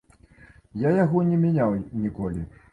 [0.85, 2.47] Я яго не мяняў ніколі.